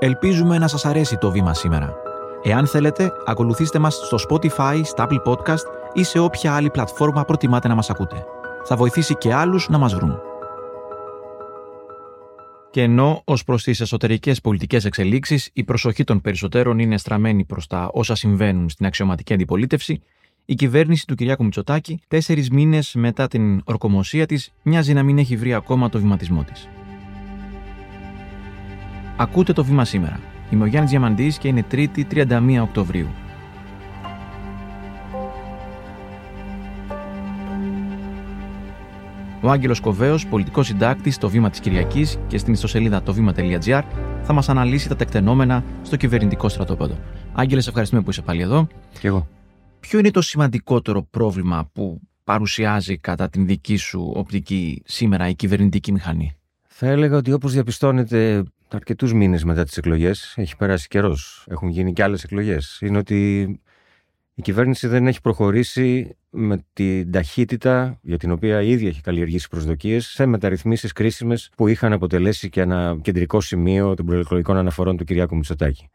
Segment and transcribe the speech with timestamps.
[0.00, 1.94] Ελπίζουμε να σας αρέσει το βήμα σήμερα.
[2.42, 7.68] Εάν θέλετε, ακολουθήστε μας στο Spotify, στα Apple Podcast ή σε όποια άλλη πλατφόρμα προτιμάτε
[7.68, 8.24] να μας ακούτε.
[8.64, 10.20] Θα βοηθήσει και άλλους να μας βρουν.
[12.70, 17.66] Και ενώ ως προς τις εσωτερικές πολιτικές εξελίξεις η προσοχή των περισσότερων είναι στραμμένη προς
[17.66, 20.02] τα όσα συμβαίνουν στην αξιωματική αντιπολίτευση,
[20.44, 25.36] η κυβέρνηση του Κυριάκου Μητσοτάκη, τέσσερις μήνες μετά την ορκομοσία της, μοιάζει να μην έχει
[25.36, 26.68] βρει ακόμα το βηματισμό της.
[29.20, 30.20] Ακούτε το βήμα σήμερα.
[30.50, 33.08] Είμαι ο Γιάννης Διαμαντής και είναι 3η 31 Οκτωβρίου.
[39.40, 43.82] Ο Άγγελος Κοβέος, πολιτικός συντάκτης στο βήμα της Κυριακής και στην ιστοσελίδα το βήμα.gr,
[44.22, 46.98] θα μας αναλύσει τα τεκτενόμενα στο κυβερνητικό στρατόπεδο.
[47.32, 48.66] Άγγελε, ευχαριστούμε που είσαι πάλι εδώ.
[49.00, 49.28] Και εγώ.
[49.80, 55.92] Ποιο είναι το σημαντικότερο πρόβλημα που παρουσιάζει κατά την δική σου οπτική σήμερα η κυβερνητική
[55.92, 56.36] μηχανή;
[56.68, 58.44] Θα έλεγα ότι όπως διαπιστώνεται
[58.76, 63.42] αρκετούς μήνες μετά τις εκλογές, έχει περάσει καιρός, έχουν γίνει και άλλες εκλογές, είναι ότι
[64.34, 69.48] η κυβέρνηση δεν έχει προχωρήσει με την ταχύτητα για την οποία η ίδια έχει καλλιεργήσει
[69.48, 75.04] προσδοκίες σε μεταρρυθμίσεις κρίσιμες που είχαν αποτελέσει και ένα κεντρικό σημείο των προεκλογικών αναφορών του
[75.04, 75.88] Κυριάκου Μητσοτάκη.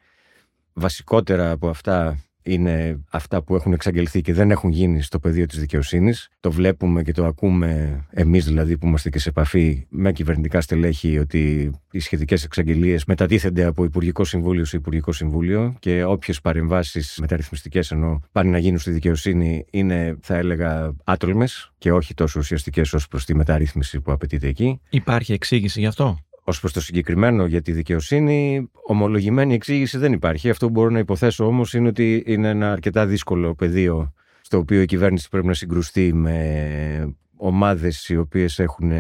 [0.74, 5.60] Βασικότερα από αυτά είναι αυτά που έχουν εξαγγελθεί και δεν έχουν γίνει στο πεδίο της
[5.60, 6.30] δικαιοσύνης.
[6.40, 11.18] Το βλέπουμε και το ακούμε εμείς δηλαδή που είμαστε και σε επαφή με κυβερνητικά στελέχη
[11.18, 17.92] ότι οι σχετικές εξαγγελίες μετατίθενται από Υπουργικό Συμβούλιο σε Υπουργικό Συμβούλιο και όποιες παρεμβάσεις μεταρρυθμιστικές
[17.92, 23.08] ενώ πάνε να γίνουν στη δικαιοσύνη είναι θα έλεγα άτολμες και όχι τόσο ουσιαστικές ως
[23.08, 24.82] προς τη μεταρρύθμιση που απαιτείται εκεί.
[24.90, 30.50] Υπάρχει εξήγηση γι' αυτό; Ω προς το συγκεκριμένο για τη δικαιοσύνη, ομολογημένη εξήγηση δεν υπάρχει.
[30.50, 34.82] Αυτό που μπορώ να υποθέσω όμως είναι ότι είναι ένα αρκετά δύσκολο πεδίο στο οποίο
[34.82, 38.92] η κυβέρνηση πρέπει να συγκρουστεί με ομάδες οι οποίες έχουν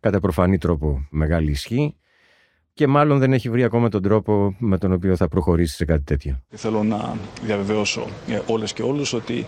[0.00, 1.96] κατά προφανή τρόπο μεγάλη ισχύ
[2.74, 6.02] και μάλλον δεν έχει βρει ακόμα τον τρόπο με τον οποίο θα προχωρήσει σε κάτι
[6.02, 6.40] τέτοιο.
[6.50, 9.46] Θέλω να διαβεβαιώσω ε, όλες και όλους ότι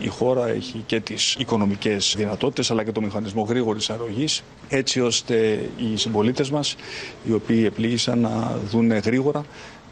[0.00, 5.68] η χώρα έχει και τις οικονομικές δυνατότητες αλλά και το μηχανισμό γρήγορης αρρωγής έτσι ώστε
[5.76, 6.76] οι συμπολίτες μας
[7.24, 9.44] οι οποίοι επλήγησαν να δουν γρήγορα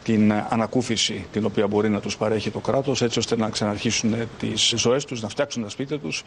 [0.03, 4.73] την ανακούφιση την οποία μπορεί να τους παρέχει το κράτος έτσι ώστε να ξαναρχίσουν τις
[4.77, 6.23] ζωές τους, να φτιάξουν τα σπίτια τους,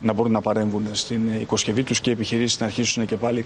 [0.00, 3.44] να μπορούν να παρέμβουν στην οικοσκευή τους και οι επιχειρήσεις να αρχίσουν και πάλι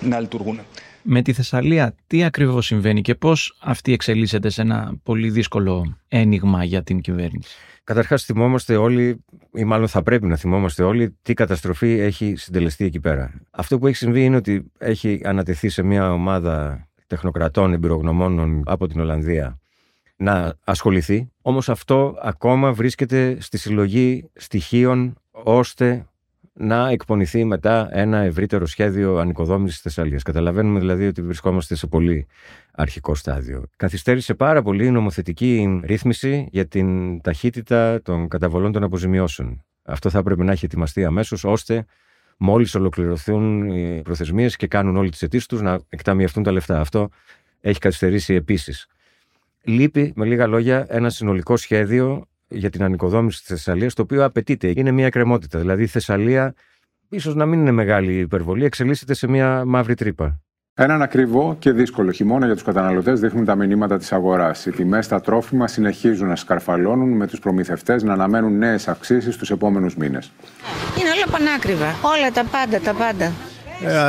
[0.00, 0.60] να λειτουργούν.
[1.02, 6.64] Με τη Θεσσαλία, τι ακριβώς συμβαίνει και πώς αυτή εξελίσσεται σε ένα πολύ δύσκολο ένιγμα
[6.64, 9.24] για την κυβέρνηση; Καταρχάς θυμόμαστε όλοι,
[9.54, 13.34] ή μάλλον θα πρέπει να θυμόμαστε όλοι, τι καταστροφή έχει συντελεστεί εκεί πέρα.
[13.50, 19.00] Αυτό που έχει συμβεί είναι ότι έχει ανατεθεί σε μια ομάδα τεχνοκρατών εμπειρογνωμόνων από την
[19.00, 19.58] Ολλανδία
[20.16, 21.30] να ασχοληθεί.
[21.42, 26.06] Όμως αυτό ακόμα βρίσκεται στη συλλογή στοιχείων ώστε
[26.58, 30.22] να εκπονηθεί μετά ένα ευρύτερο σχέδιο ανοικοδόμησης της Θεσσαλίας.
[30.22, 32.26] Καταλαβαίνουμε δηλαδή ότι βρισκόμαστε σε πολύ
[32.72, 33.64] αρχικό στάδιο.
[33.76, 39.64] Καθυστέρησε πάρα πολύ η νομοθετική ρύθμιση για την ταχύτητα των καταβολών των αποζημιώσεων.
[39.82, 41.84] Αυτό θα έπρεπε να έχει ετοιμαστεί αμέσως ώστε
[42.36, 46.80] μόλις ολοκληρωθούν οι προθεσμίες και κάνουν όλοι τις αιτήσεις τους να εκταμιευτούν τα λεφτά.
[46.80, 47.08] Αυτό
[47.60, 48.86] έχει καθυστερήσει επίσης.
[49.62, 54.72] Λείπει, με λίγα λόγια, ένα συνολικό σχέδιο για την ανοικοδόμηση της Θεσσαλίας, το οποίο απαιτείται.
[54.76, 55.58] Είναι μια κρεμότητα.
[55.58, 56.54] Δηλαδή η Θεσσαλία,
[57.08, 60.40] ίσως να μην είναι μεγάλη υπερβολή, εξελίσσεται σε μια μαύρη τρύπα.
[60.78, 64.66] Έναν ακριβό και δύσκολο χειμώνα για τους καταναλωτές δείχνουν τα μηνύματα της αγοράς.
[64.66, 69.50] Οι τιμές στα τρόφιμα συνεχίζουν να σκαρφαλώνουν, με τους προμηθευτές να αναμένουν νέες αυξήσεις τους
[69.50, 70.32] επόμενους μήνες.
[71.00, 71.94] Είναι όλα πανάκριβα.
[72.02, 73.32] Όλα τα πάντα, τα πάντα.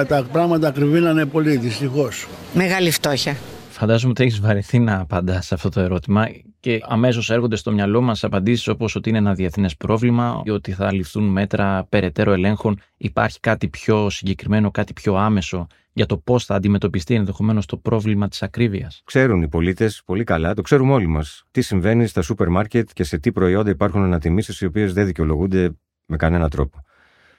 [0.02, 2.28] Ε, τα πράγματα ακριβήνανε πολύ, δυστυχώς.
[2.54, 3.36] Μεγάλη φτώχεια.
[3.70, 6.28] Φαντάζομαι ότι έχεις βαρεθεί να απαντάς σε αυτό το ερώτημα
[6.68, 10.94] και αμέσως έρχονται στο μυαλό μας απαντήσεις όπως ότι είναι ένα διεθνές πρόβλημα, ότι θα
[10.94, 12.80] ληφθούν μέτρα περαιτέρω ελέγχων.
[12.98, 18.28] Υπάρχει κάτι πιο συγκεκριμένο, κάτι πιο άμεσο για το πώς θα αντιμετωπιστεί ενδεχομένως το πρόβλημα
[18.28, 19.02] της ακρίβειας.
[19.06, 23.04] Ξέρουν οι πολίτες πολύ καλά, το ξέρουμε όλοι μας, τι συμβαίνει στα σούπερ μάρκετ και
[23.04, 25.72] σε τι προϊόντα υπάρχουν ανατιμήσεις οι οποίες δεν δικαιολογούνται
[26.06, 26.84] με κανένα τρόπο.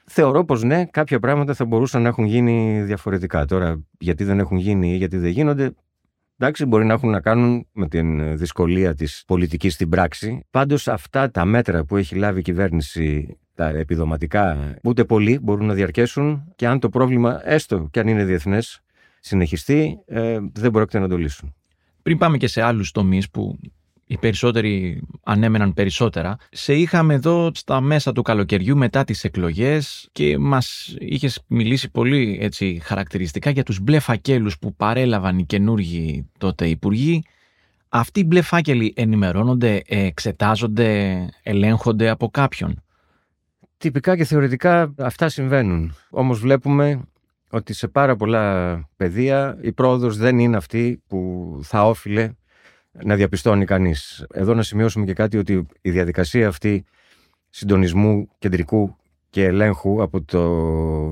[0.05, 3.45] Θεωρώ πως ναι, κάποια πράγματα θα μπορούσαν να έχουν γίνει διαφορετικά.
[3.45, 5.73] Τώρα, γιατί δεν έχουν γίνει ή γιατί δεν γίνονται,
[6.41, 10.45] Εντάξει, μπορεί να έχουν να κάνουν με την δυσκολία της πολιτικής στην πράξη.
[10.51, 15.73] Πάντως αυτά τα μέτρα που έχει λάβει η κυβέρνηση τα επιδοματικά ούτε πολύ μπορούν να
[15.73, 18.81] διαρκέσουν και αν το πρόβλημα έστω και αν είναι διεθνές
[19.19, 21.55] συνεχιστεί ε, δεν πρόκειται να το λύσουν.
[22.01, 23.59] Πριν πάμε και σε άλλους τομείς που
[24.11, 26.35] οι περισσότεροι ανέμεναν περισσότερα.
[26.49, 32.37] Σε είχαμε εδώ στα μέσα του καλοκαιριού μετά τις εκλογές και μας είχες μιλήσει πολύ
[32.41, 37.23] έτσι χαρακτηριστικά για τους μπλε φακέλους που παρέλαβαν οι καινούργοι τότε υπουργοί.
[37.89, 42.83] Αυτοί οι μπλε φάκελοι ενημερώνονται, εξετάζονται, ελέγχονται από κάποιον.
[43.77, 45.95] Τυπικά και θεωρητικά αυτά συμβαίνουν.
[46.09, 47.01] Όμως βλέπουμε
[47.49, 52.33] ότι σε πάρα πολλά πεδία η πρόοδος δεν είναι αυτή που θα όφιλε
[53.03, 54.25] να διαπιστώνει κανείς.
[54.33, 56.83] Εδώ να σημειώσουμε και κάτι ότι η διαδικασία αυτή
[57.49, 58.95] συντονισμού κεντρικού
[59.29, 60.41] και ελέγχου από το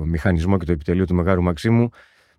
[0.06, 1.89] μηχανισμό και το επιτελείο του Μεγάρου Μαξίμου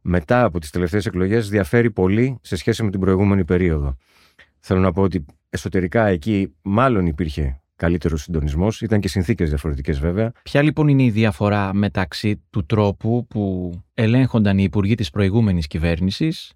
[0.01, 3.97] μετά από τις τελευταίες εκλογές διαφέρει πολύ σε σχέση με την προηγούμενη περίοδο.
[4.61, 8.81] Θέλω να πω ότι εσωτερικά εκεί μάλλον υπήρχε καλύτερος συντονισμός.
[8.81, 10.33] Ήταν και συνθήκες διαφορετικές βέβαια.
[10.43, 16.53] Ποια λοιπόν είναι η διαφορά μεταξύ του τρόπου που ελέγχονταν οι υπουργοί της προηγούμενης κυβέρνησης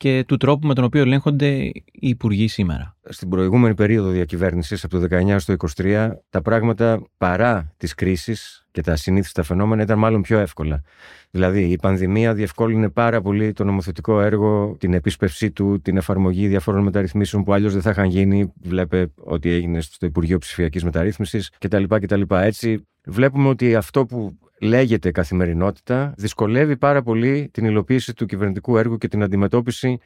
[0.00, 2.96] και του τρόπου με τον οποίο ελέγχονται οι υπουργοί σήμερα.
[3.08, 8.82] Στην προηγούμενη περίοδο διακυβέρνησης, από το 19 στο 23, τα πράγματα παρά τις κρίσεις και
[8.82, 10.82] τα ασυνήθιστα φαινόμενα ήταν μάλλον πιο εύκολα.
[11.30, 16.82] Δηλαδή, η πανδημία διευκόλυνε πάρα πολύ το νομοθετικό έργο, την επίσπευσή του, την εφαρμογή διαφόρων
[16.82, 18.52] μεταρρυθμίσεων που αλλιώ δεν θα είχαν γίνει.
[18.62, 21.84] Βλέπε ότι έγινε στο Υπουργείο Ψηφιακής Μεταρρύθμισης κτλ.
[21.88, 22.22] κτλ.
[22.28, 28.96] Έτσι, βλέπουμε ότι αυτό που λέγεται καθημερινότητα δυσκολεύει πάρα πολύ την υλοποίηση του κυβερνητικού έργου
[28.96, 29.98] και την αντιμετώπιση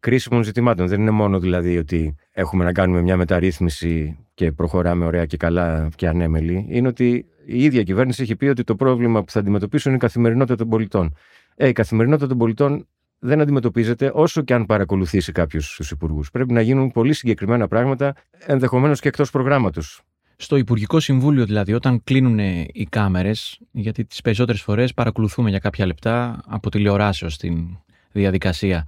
[0.00, 0.86] κρίσιμων ζητημάτων.
[0.86, 5.88] Δεν είναι μόνο δηλαδή ότι έχουμε να κάνουμε μια μεταρρύθμιση και προχωράμε ωραία και καλά
[5.96, 6.66] και ανέμελοι.
[6.68, 10.06] Είναι ότι η ίδια κυβέρνηση έχει πει ότι το πρόβλημα που θα αντιμετωπίσουν είναι η
[10.06, 11.16] καθημερινότητα των πολιτών.
[11.56, 12.86] Ε, η καθημερινότητα των πολιτών
[13.18, 16.30] δεν αντιμετωπίζεται όσο και αν παρακολουθήσει κάποιος τους υπουργούς.
[16.30, 18.14] Πρέπει να γίνουν πολύ συγκεκριμένα πράγματα,
[18.46, 20.02] ενδεχομένως και εκτός προγράμματος.
[20.36, 22.38] Στο Υπουργικό Συμβούλιο, δηλαδή, όταν κλείνουν
[22.72, 27.66] οι κάμερες, γιατί τις περισσότερες φορές παρακολουθούμε για κάποια λεπτά από τηλεοράσεως στην
[28.12, 28.86] διαδικασία,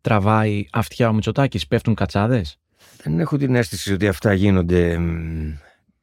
[0.00, 2.58] τραβάει αυτιά ο Μητσοτάκης, πέφτουν κατσάδες;
[3.02, 4.98] Δεν έχω την αίσθηση ότι αυτά γίνονται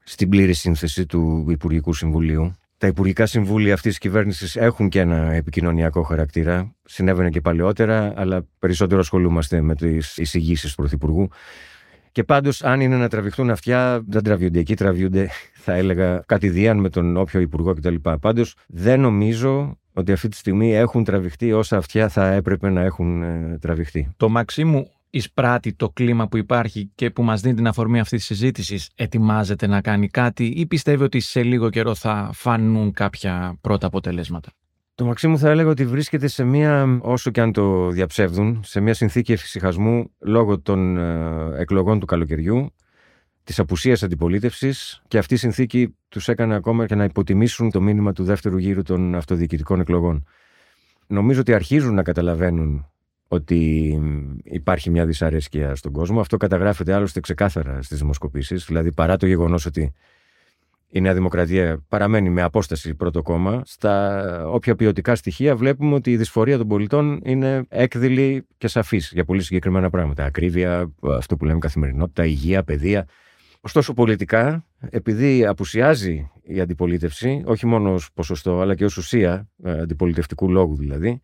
[0.03, 2.53] στην πλήρη σύνθεση του Υπουργικού Συμβουλίου.
[2.77, 6.75] Τα Υπουργικά Συμβούλια αυτής της κυβέρνησης έχουν και ένα επικοινωνιακό χαρακτήρα.
[6.83, 11.29] Συνέβαινε και παλαιότερα, αλλά περισσότερο ασχολούμαστε με τις εισηγήσεις του Πρωθυπουργού.
[12.11, 15.29] Και πάντως, αν είναι να τραβηχτούν αυτιά, δεν τραβιούνται εκεί, τραβιούνται,
[15.65, 17.95] θα έλεγα, κατηδίαν με τον όποιο υπουργό κτλ.
[18.21, 23.23] Πάντως, δεν νομίζω ότι αυτή τη στιγμή έχουν τραβηχτεί όσα αυτιά θα έπρεπε να έχουν
[23.23, 24.13] ε, τραβηχτεί.
[24.17, 28.37] Το Μαξίμου εισπράττει το κλίμα που υπάρχει και που μας δίνει την αφορμή αυτής της
[28.37, 33.87] συζήτησης ετοιμάζεται να κάνει κάτι ή πιστεύει ότι σε λίγο καιρό θα φανούν κάποια πρώτα
[33.87, 34.49] αποτελέσματα;
[34.99, 38.93] Το Μαξίμου θα έλεγα ότι βρίσκεται σε μια, όσο και αν το διαψεύδουν, σε μια
[38.93, 42.73] συνθήκη εφησυχασμού λόγω των ε, εκλογών του καλοκαιριού,
[43.43, 48.13] της απουσίας αντιπολίτευσης και αυτή η συνθήκη τους έκανε ακόμα και να υποτιμήσουν το μήνυμα
[48.13, 50.25] του δεύτερου γύρου των αυτοδιοικητικών εκλογών.
[51.07, 52.85] Νομίζω ότι αρχίζουν να καταλαβαίνουν
[53.27, 53.93] ότι
[54.43, 56.19] υπάρχει μια δυσαρέσκεια στον κόσμο.
[56.19, 58.65] Αυτό καταγράφεται άλλωστε ξεκάθαρα στις δημοσκοπήσεις.
[58.65, 59.93] Δηλαδή, παρά το γεγονός ότι
[60.91, 66.17] η Νέα Δημοκρατία παραμένει με απόσταση πρώτο κόμμα, στα όποια ποιοτικά στοιχεία βλέπουμε ότι η
[66.17, 70.23] δυσφορία των πολιτών είναι έκδηλη και σαφής για πολύ συγκεκριμένα πράγματα.
[70.23, 73.07] Ακρίβεια, αυτό που λέμε καθημερινότητα, υγεία, παιδεία.
[73.61, 79.79] Ωστόσο, πολιτικά, επειδή απουσιάζει η αντιπολίτευση, όχι μόνο ως ποσοστό, αλλά και ως ουσία ε,
[79.79, 81.21] αντιπολιτευτικού λόγου δηλαδή,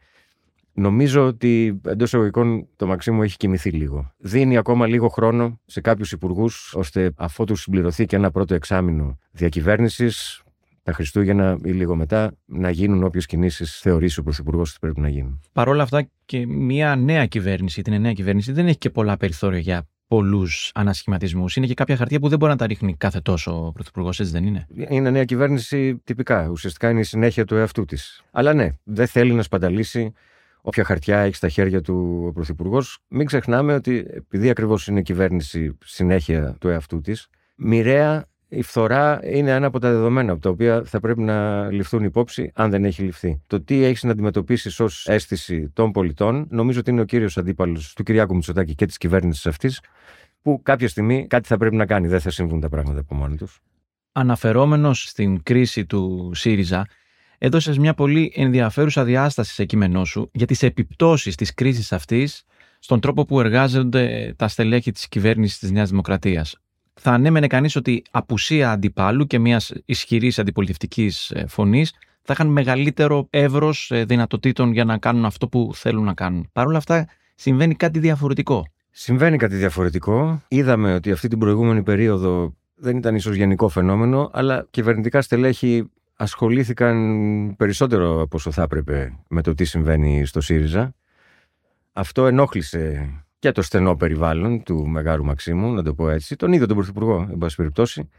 [0.77, 4.13] Νομίζω ότι εντός εισαγωγικών το Μαξίμου έχει κοιμηθεί λίγο.
[4.17, 9.17] Δίνει ακόμα λίγο χρόνο σε κάποιους υπουργούς, ώστε αφού τους συμπληρωθεί και ένα πρώτο εξάμεινο
[9.31, 10.43] διακυβέρνησης,
[10.83, 15.09] τα Χριστούγεννα ή λίγο μετά, να γίνουν όποιες κινήσεις θεωρήσει ο Πρωθυπουργός ότι πρέπει να
[15.09, 15.41] γίνουν.
[15.53, 19.59] Παρ' όλα αυτά, και μια νέα κυβέρνηση, την νέα κυβέρνηση, δεν έχει και πολλά περιθώρια
[19.59, 21.55] για πολλούς ανασχηματισμούς.
[21.55, 24.31] Είναι και κάποια χαρτιά που δεν μπορεί να τα ρίχνει κάθε τόσο ο Πρωθυπουργός, έτσι
[24.31, 26.47] δεν είναι; Είναι νέα κυβέρνηση τυπικά.
[26.47, 28.23] Ουσιαστικά είναι η συνέχεια του εαυτού της.
[28.31, 30.13] Αλλά ναι, δεν θέλει να σπαταλήσει
[30.65, 32.99] όποια χαρτιά έχεις στα χέρια του ο Πρωθυπουργός.
[33.07, 39.51] Μην ξεχνάμε ότι επειδή ακριβώς είναι κυβέρνηση συνέχεια του εαυτού της, μοιραία η φθορά είναι
[39.51, 43.01] ένα από τα δεδομένα από τα οποία θα πρέπει να ληφθούν υπόψη, αν δεν έχει
[43.01, 43.41] ληφθεί.
[43.47, 47.93] Το τι έχεις να αντιμετωπίσεις ως αίσθηση των πολιτών, νομίζω ότι είναι ο κύριος αντίπαλος
[47.93, 49.81] του Κυριάκου Μητσοτάκη και της κυβέρνησης αυτής,
[50.41, 52.07] που κάποια στιγμή κάτι θα πρέπει να κάνει.
[52.07, 53.59] Δεν θα συμβούν τα πράγματα από μόνοι τους.
[54.11, 56.85] Αναφερόμενος στην κρίση του ΣΥΡΙΖΑ,
[57.37, 62.43] έδωσες μια πολύ ενδιαφέρουσα διάσταση σε κείμενό σου για τις επιπτώσεις της κρίσης αυτής
[62.79, 66.57] στον τρόπο που εργάζονται τα στελέχη της κυβέρνησης της Νέας Δημοκρατίας.
[66.93, 73.27] Θα ανέμενε κανείς ότι απουσία αντιπάλου και μιας ισχυρής αντιπολιτευτικής ε, φωνής θα είχαν μεγαλύτερο
[73.29, 76.49] εύρος ε, δυνατοτήτων για να κάνουν αυτό που θέλουν να κάνουν.
[76.53, 78.65] Παρ' όλα αυτά, συμβαίνει κάτι διαφορετικό.
[78.91, 80.41] Συμβαίνει κάτι διαφορετικό.
[80.47, 87.55] Είδαμε ότι αυτή την προηγούμενη περίοδο δεν ήταν ίσως γενικό φαινόμενο, αλλά κυβερνητικά στελέχη ασχολήθηκαν
[87.57, 90.93] περισσότερο από όσο θα έπρεπε με το τι συμβαίνει στο ΣΥΡΙΖΑ.
[91.93, 96.67] Αυτό ενόχλησε και το στενό περιβάλλον του Μεγάρου Μαξίμου, να το πω έτσι, τον ίδιο
[96.67, 98.09] τον Πρωθυπουργό, εν πάση περιπτώσει.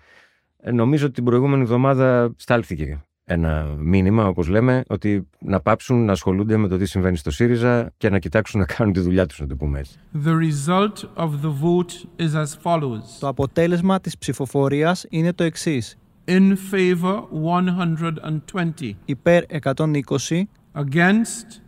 [0.61, 6.13] Ε, νομίζω ότι την προηγούμενη εβδομάδα στάλθηκε ένα μήνυμα, όπως λέμε, ότι να πάψουν να
[6.13, 9.41] ασχολούνται με το τι συμβαίνει στο ΣΥΡΙΖΑ και να κοιτάξουν να κάνουν τη δουλειά τους,
[9.41, 9.99] να το πούμε έτσι.
[10.25, 13.03] The result of the vote is as follows.
[13.21, 15.97] Το αποτέλεσμα της ψηφοφορίας είναι το εξής.
[16.29, 18.97] In favor 120.
[19.05, 20.43] Υπέρ 120,
[20.75, 21.61] Against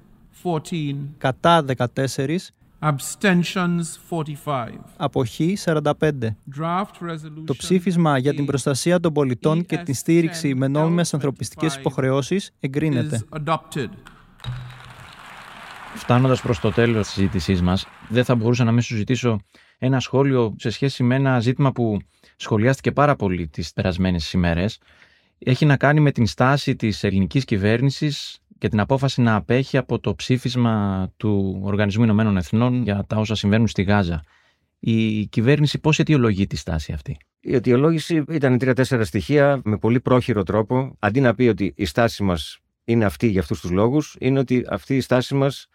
[0.42, 0.94] 14.
[1.18, 2.36] κατά 14,
[2.80, 4.68] Abstentions 45.
[4.96, 5.92] αποχή 45.
[6.58, 7.44] Draft resolution.
[7.46, 13.22] Το ψήφισμα για την προστασία των πολιτών και την στήριξη με νόμιμες ανθρωπιστικές υποχρεώσεις εγκρίνεται.
[13.30, 13.88] is adopted.
[15.94, 19.40] Φτάνοντας προς το τέλος της συζήτησής μας, δεν θα μπορούσα να μην σου ζητήσω
[19.78, 21.99] ένα σχόλιο σε σχέση με ένα ζήτημα που
[22.37, 24.78] σχολιάστηκε πάρα πολύ τις περασμένες ημέρες.
[25.38, 29.99] Έχει να κάνει με την στάση της ελληνικής κυβέρνησης και την απόφαση να απέχει από
[29.99, 34.23] το ψήφισμα του Οργανισμού Ηνωμένων Εθνών για τα όσα συμβαίνουν στη Γάζα.
[34.78, 40.42] Η κυβέρνηση πώς αιτιολογεί τη στάση αυτή; Η αιτιολόγηση ήταν τρία-τέσσερα στοιχεία με πολύ πρόχειρο
[40.42, 40.97] τρόπο.
[40.99, 44.64] Αντί να πει ότι η στάση μας είναι αυτή για αυτούς τους λόγους, είναι ότι
[44.68, 45.68] αυτή η στάση μας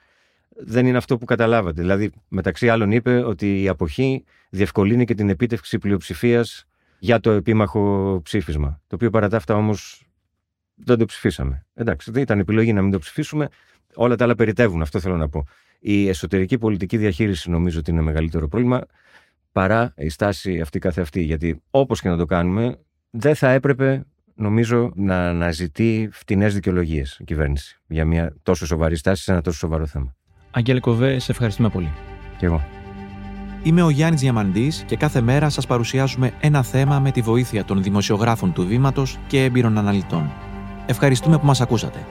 [0.58, 1.82] δεν είναι αυτό που καταλάβατε.
[1.82, 6.66] Δηλαδή, μεταξύ άλλων, είπε ότι η αποχή διευκολύνει και την επίτευξη πλειοψηφίας
[7.00, 8.82] για το επίμαχο ψήφισμα.
[8.88, 10.08] Το οποίο παρά τα αυτά όμως
[10.76, 11.66] δεν το ψηφίσαμε.
[11.74, 13.48] Εντάξει, δεν ήταν επιλογή να μην το ψηφίσουμε.
[13.96, 15.46] Όλα τα άλλα περιτεύουν, αυτό θέλω να πω.
[15.80, 18.82] Η εσωτερική πολιτική διαχείριση νομίζω ότι είναι μεγαλύτερο πρόβλημα
[19.52, 21.22] παρά η στάση αυτή καθεαυτή.
[21.22, 22.80] Γιατί όπως και να το κάνουμε,
[23.10, 24.06] δεν θα έπρεπε
[24.36, 29.58] νομίζω να αναζητεί φτηνές δικαιολογίες η κυβέρνηση για μια τόσο σοβαρή στάση σε ένα τόσο
[29.58, 30.16] σοβαρό θέμα.
[30.56, 31.92] Αγγέλη Κοβέ, σε ευχαριστούμε πολύ.
[32.38, 32.62] Και εγώ.
[33.64, 37.84] Είμαι ο Γιάννης Διαμαντής και κάθε μέρα σας παρουσιάζουμε ένα θέμα με τη βοήθεια των
[37.84, 40.32] δημοσιογράφων του Βήματος και έμπειρων αναλυτών.
[40.86, 42.06] Ευχαριστούμε που μας ακούσατε.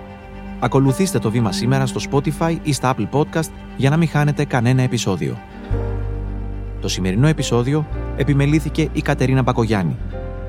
[0.61, 4.83] Ακολουθήστε το Βήμα σήμερα στο Spotify ή στα Apple Podcast για να μην χάνετε κανένα
[4.83, 5.39] επεισόδιο.
[6.81, 9.97] Το σημερινό επεισόδιο επιμελήθηκε η Κατερίνα Πακογιάννη.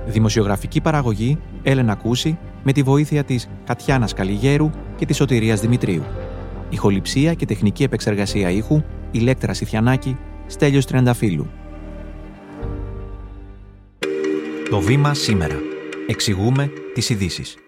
[0.06, 6.04] Δημοσιογραφική παραγωγή Έλενα Κούση με τη βοήθεια της Κατιάνας Καλιγέρου και της Σωτηρίας Δημητρίου.
[6.74, 11.50] Ηχοληψία και τεχνική επεξεργασία ήχου Ηλέκτρα Σιθιανάκη, Στέλιος Τριανταφύλου.
[14.70, 15.56] Το Βήμα σήμερα.
[16.08, 17.63] Εξηγούμε τις ειδήσεις.